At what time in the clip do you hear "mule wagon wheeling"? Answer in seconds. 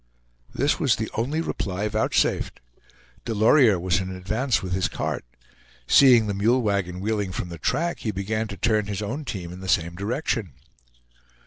6.33-7.31